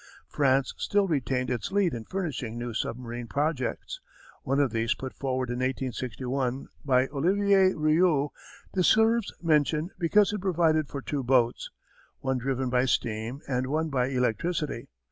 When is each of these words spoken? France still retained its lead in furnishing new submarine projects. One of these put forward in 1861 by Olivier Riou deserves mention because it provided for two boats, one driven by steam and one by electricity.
France 0.27 0.73
still 0.79 1.07
retained 1.07 1.51
its 1.51 1.71
lead 1.71 1.93
in 1.93 2.03
furnishing 2.05 2.57
new 2.57 2.73
submarine 2.73 3.27
projects. 3.27 3.99
One 4.41 4.59
of 4.59 4.71
these 4.71 4.95
put 4.95 5.13
forward 5.13 5.49
in 5.49 5.57
1861 5.59 6.69
by 6.83 7.05
Olivier 7.09 7.73
Riou 7.73 8.29
deserves 8.73 9.31
mention 9.43 9.91
because 9.99 10.33
it 10.33 10.41
provided 10.41 10.87
for 10.87 11.03
two 11.03 11.23
boats, 11.23 11.69
one 12.19 12.39
driven 12.39 12.71
by 12.71 12.85
steam 12.85 13.41
and 13.47 13.67
one 13.67 13.89
by 13.91 14.07
electricity. 14.07 14.89